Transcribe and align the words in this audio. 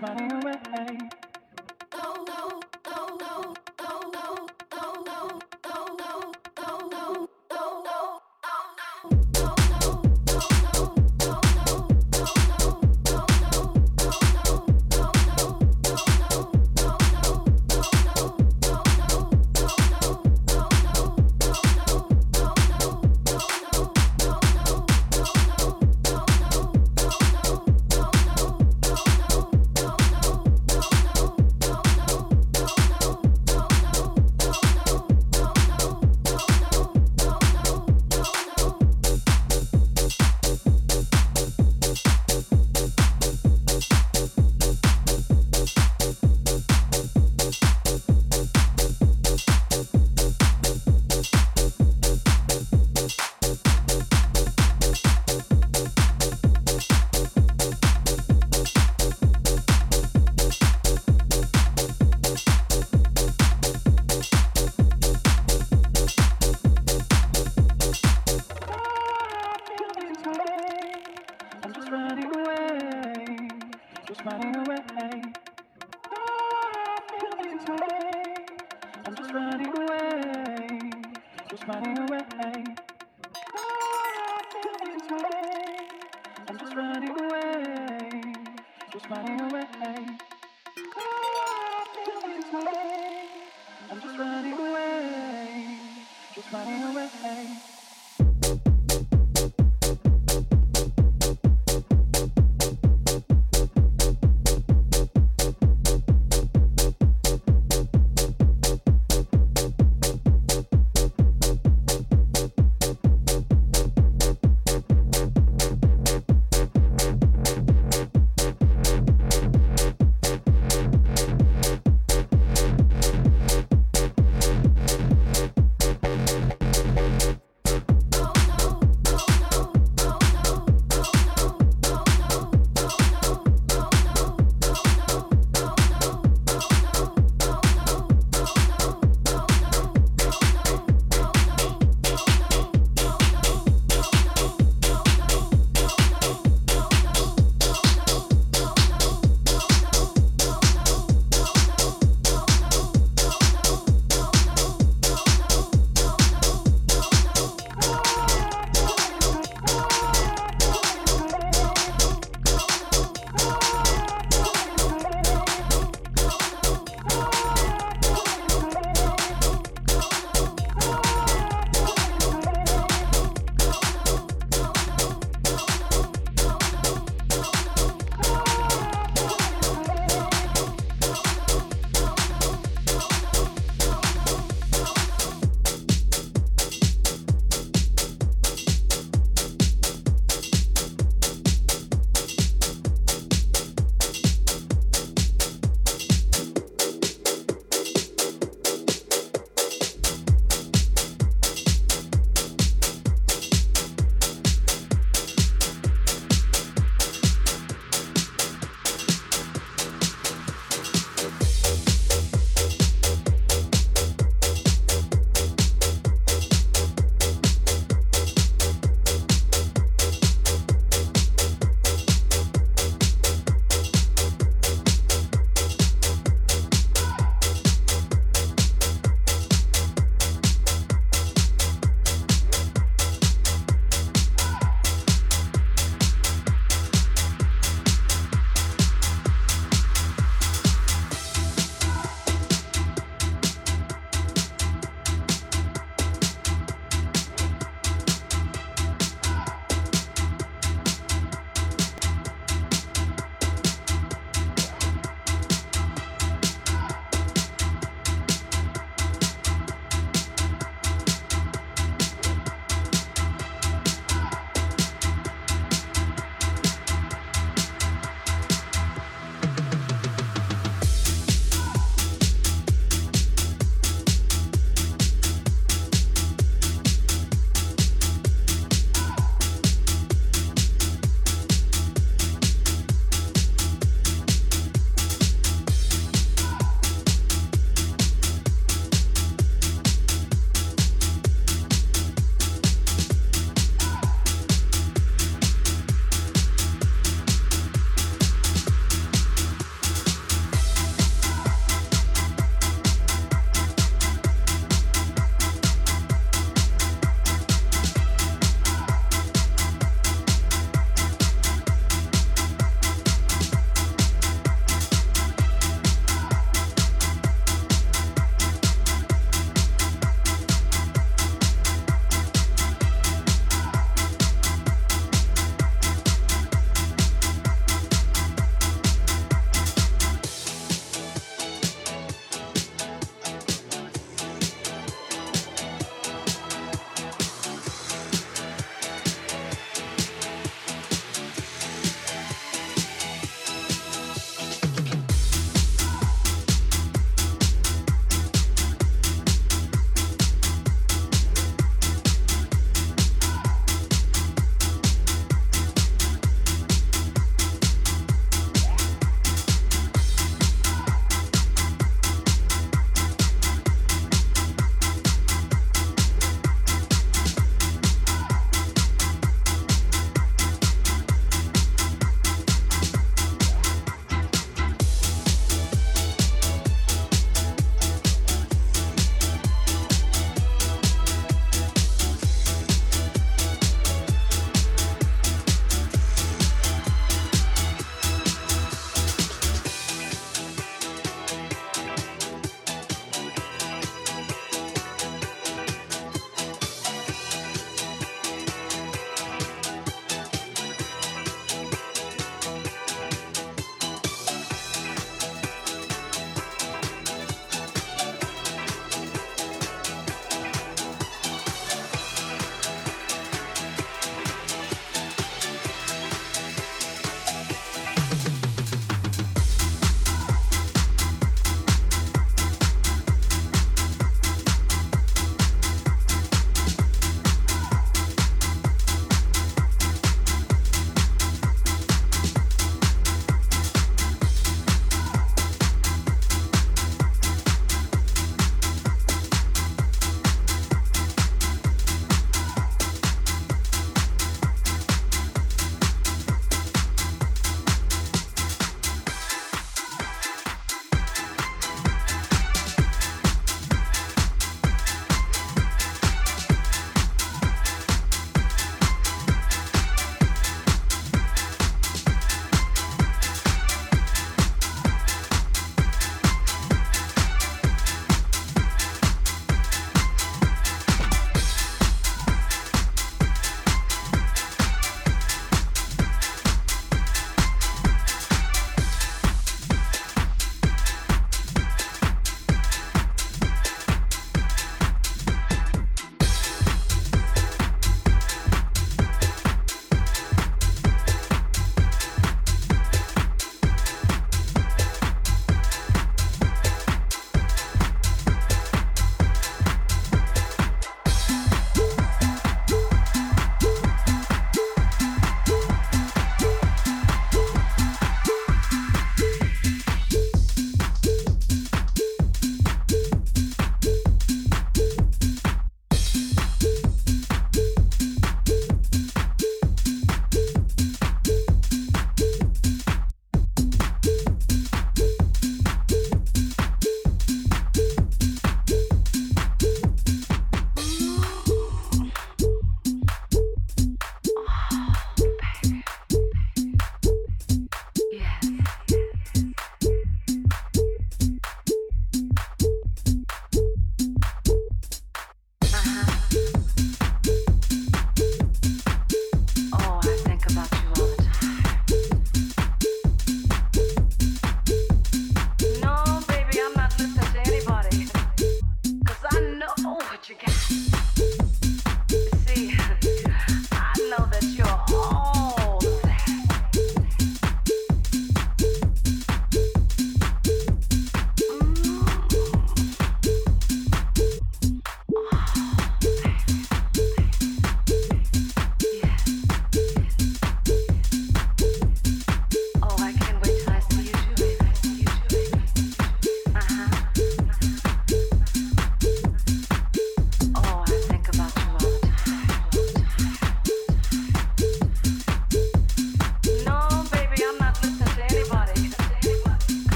Just 0.00 0.29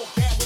full 0.00 0.22
bad 0.22 0.39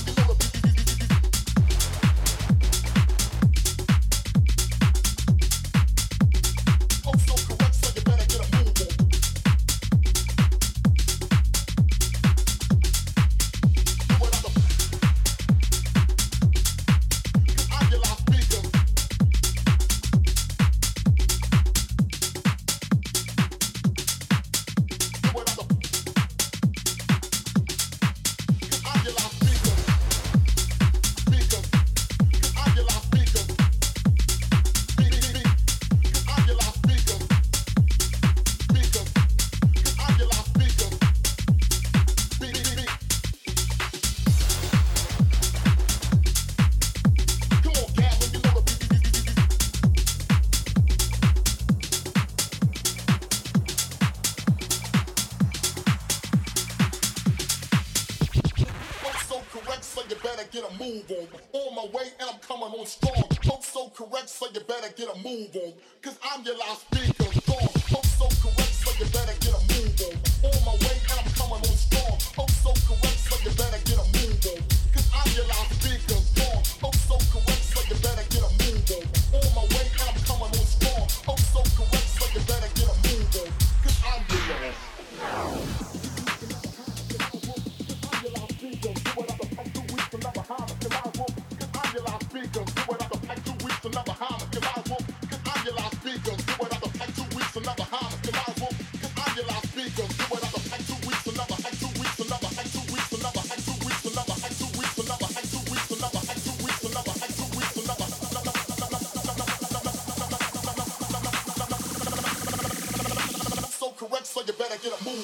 better 114.77 114.91
get 114.91 115.01
a 115.01 115.05
move 115.05 115.24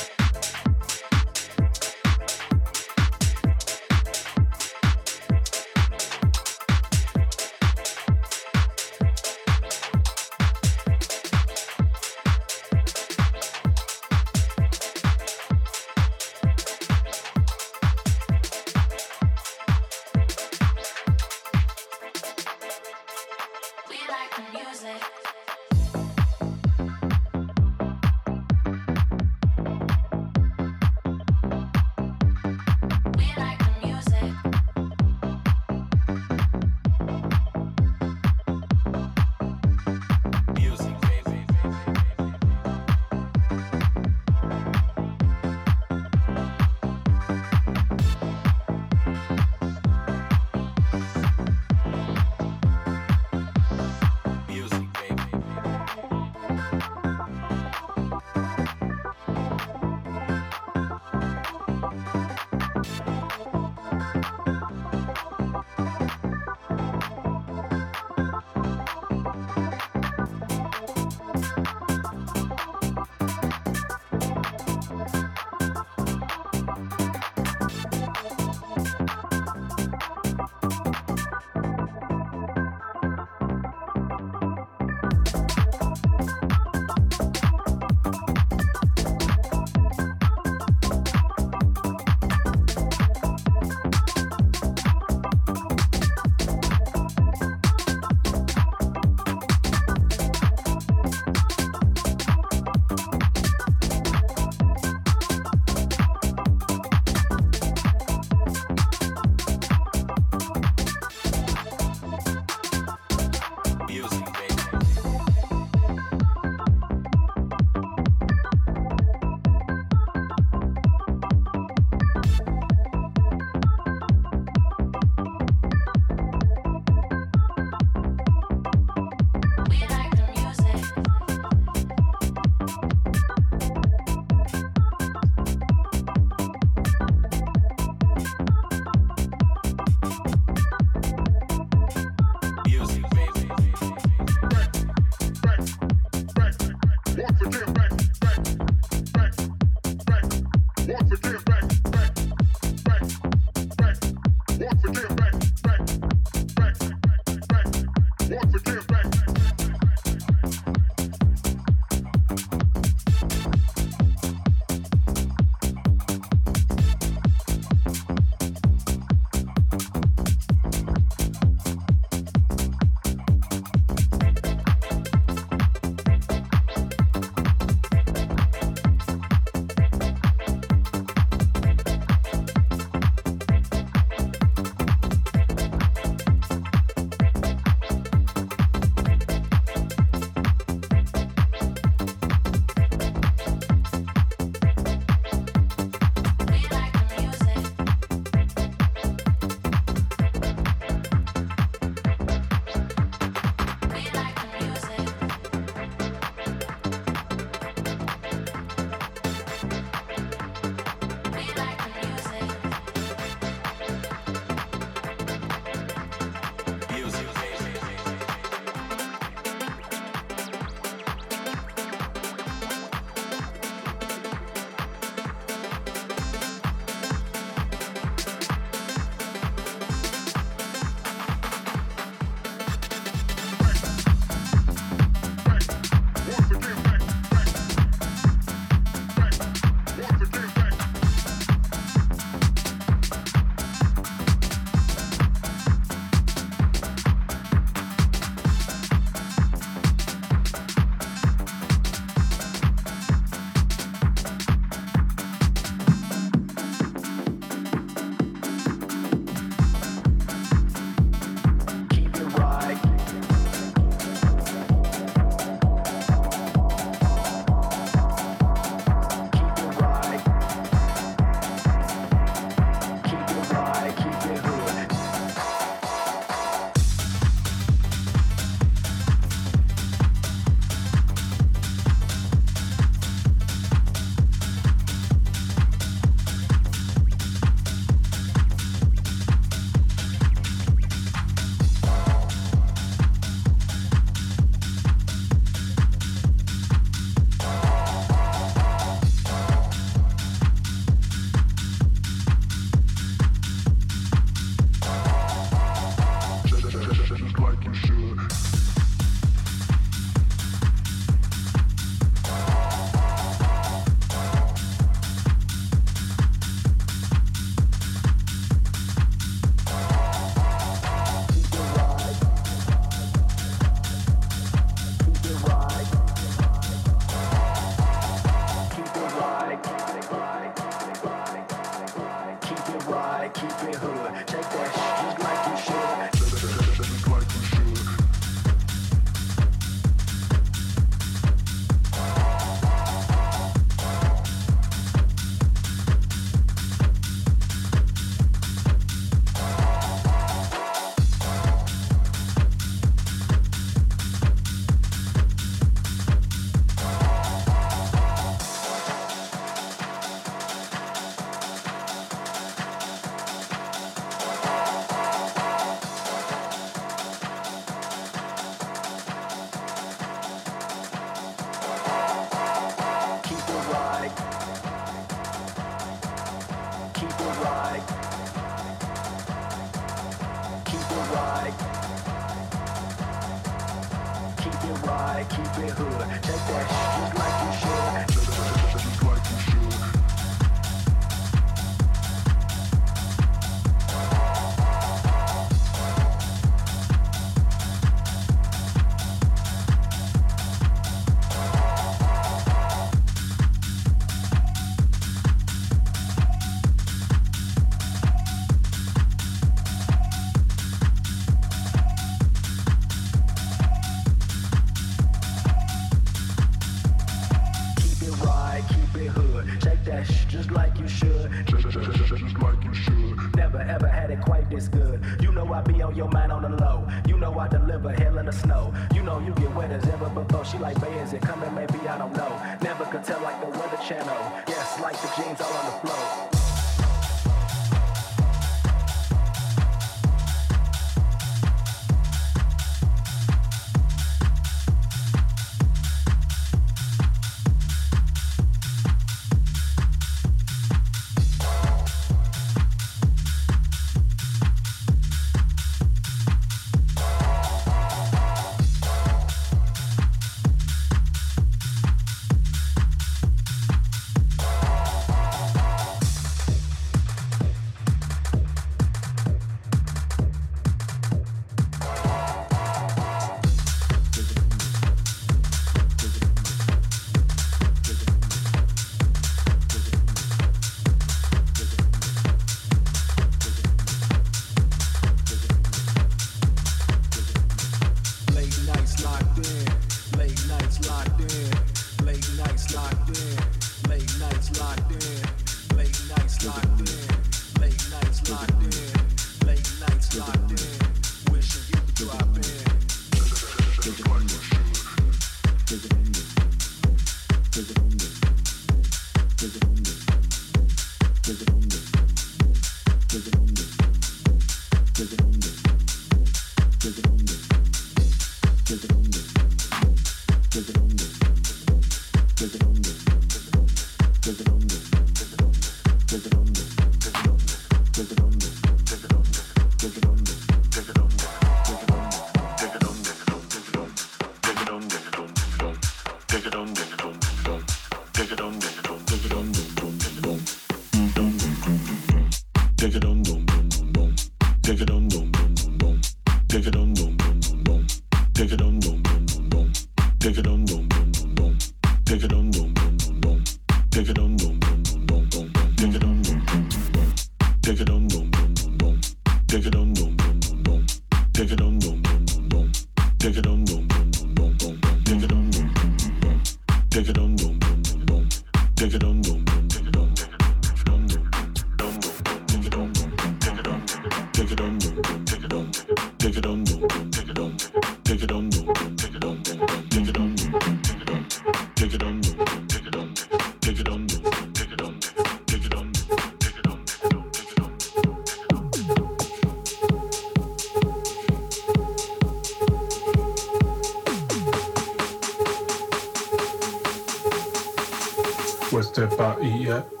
was 598.71 598.91
the 598.91 599.07
party 599.07 599.69
at? 599.69 600.00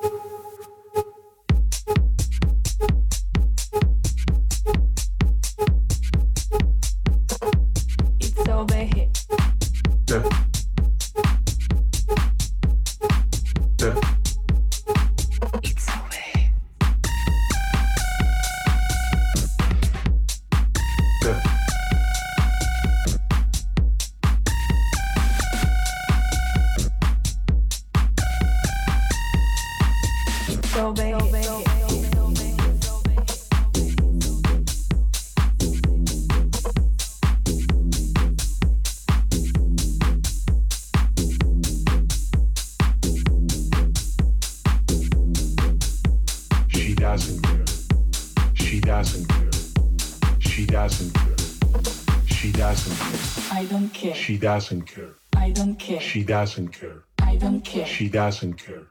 Doesn't 54.55 54.81
care. 54.81 55.13
I 55.37 55.51
don't 55.51 55.79
care. 55.79 56.01
She 56.01 56.23
doesn't 56.23 56.69
care. 56.79 57.03
I 57.21 57.37
don't 57.37 57.61
care. 57.63 57.85
She 57.85 58.09
doesn't 58.09 58.55
care. 58.55 58.85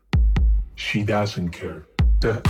She 0.74 1.02
doesn't 1.02 1.50
care. 1.50 1.84
Duh. 2.20 2.40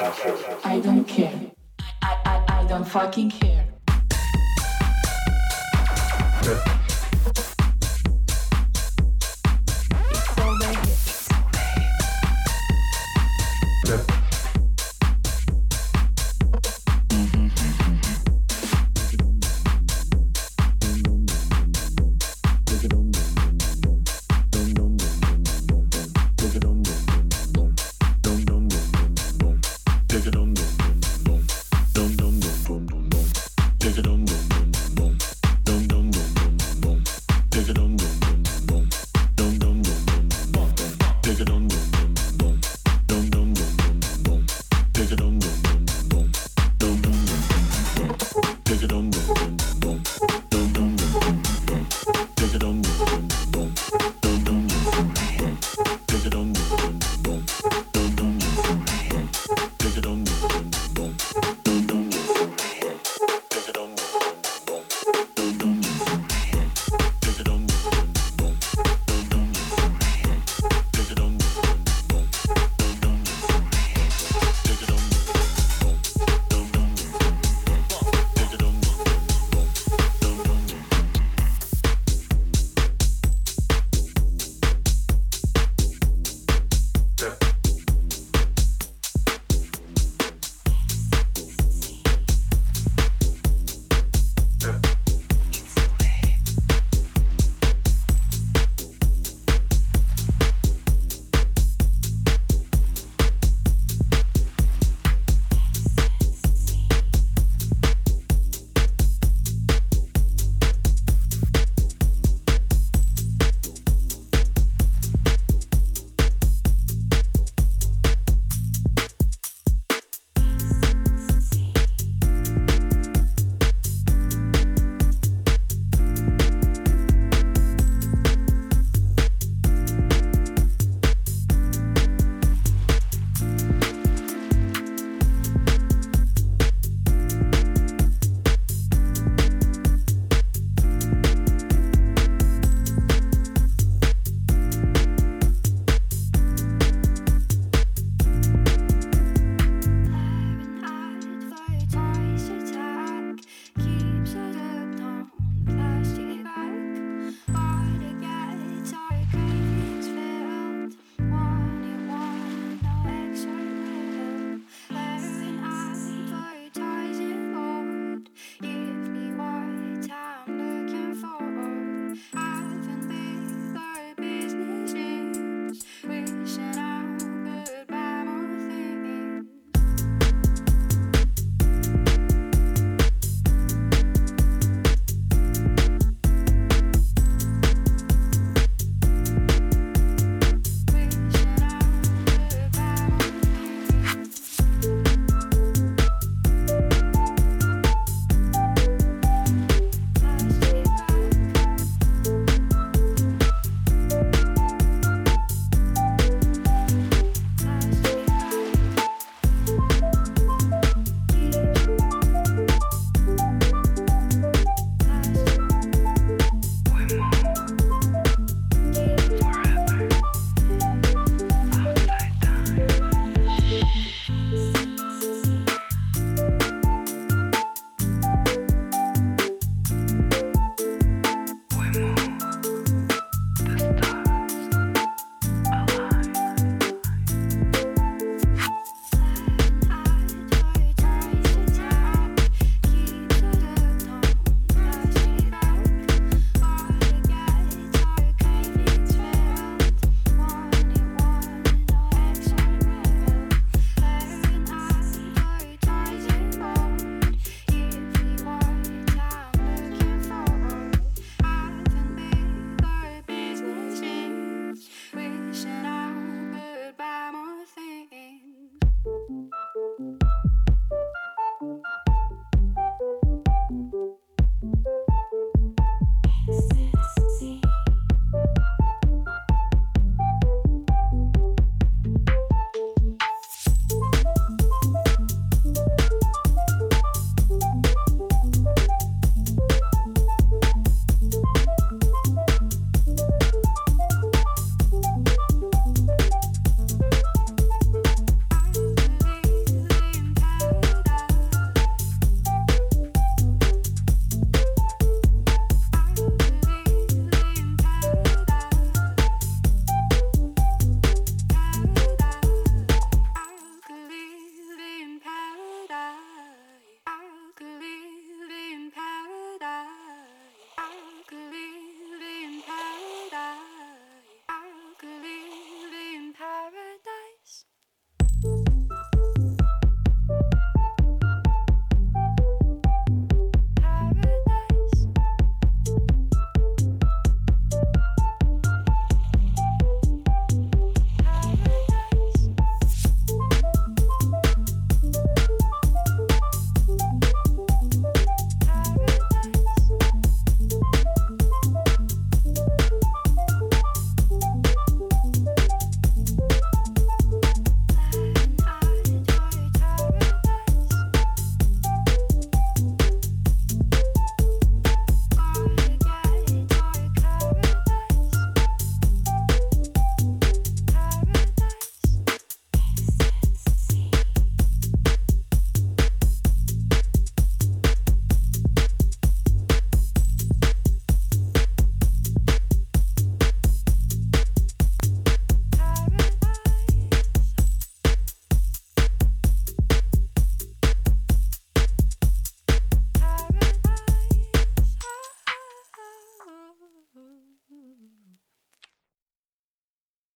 I 0.00 0.80
don't 0.82 1.04
care. 1.04 1.38
I, 2.02 2.18
I, 2.24 2.60
I 2.60 2.64
don't 2.66 2.84
fucking 2.84 3.30
care. 3.30 3.51